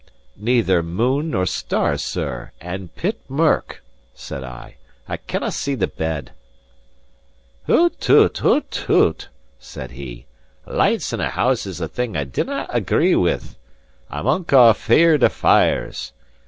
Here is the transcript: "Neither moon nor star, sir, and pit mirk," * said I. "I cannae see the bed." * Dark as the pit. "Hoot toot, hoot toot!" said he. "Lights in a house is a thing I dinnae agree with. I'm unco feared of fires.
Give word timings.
"Neither 0.35 0.81
moon 0.81 1.29
nor 1.29 1.45
star, 1.45 1.95
sir, 1.95 2.53
and 2.59 2.91
pit 2.95 3.21
mirk," 3.29 3.83
* 3.99 4.05
said 4.15 4.43
I. 4.43 4.77
"I 5.07 5.17
cannae 5.17 5.51
see 5.51 5.75
the 5.75 5.85
bed." 5.85 6.31
* 6.85 7.67
Dark 7.67 7.67
as 7.67 7.67
the 7.67 7.67
pit. 7.67 7.67
"Hoot 7.67 8.01
toot, 8.01 8.37
hoot 8.39 8.71
toot!" 8.71 9.29
said 9.59 9.91
he. 9.91 10.25
"Lights 10.65 11.13
in 11.13 11.19
a 11.19 11.29
house 11.29 11.67
is 11.67 11.79
a 11.79 11.87
thing 11.87 12.17
I 12.17 12.23
dinnae 12.23 12.65
agree 12.69 13.13
with. 13.15 13.57
I'm 14.09 14.25
unco 14.25 14.73
feared 14.73 15.21
of 15.21 15.33
fires. 15.33 16.13